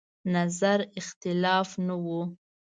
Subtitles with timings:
[0.35, 2.07] نظر اختلاف نه و.